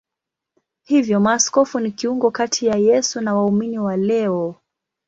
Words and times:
Hivyo 0.83 1.19
maaskofu 1.19 1.79
ni 1.79 1.91
kiungo 1.91 2.31
kati 2.31 2.65
ya 2.65 2.75
Yesu 2.75 3.21
na 3.21 3.35
waumini 3.35 3.79
wa 3.79 3.97
leo. 3.97 4.55